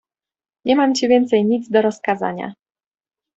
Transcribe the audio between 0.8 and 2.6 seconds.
ci więcej nic do rozkazania."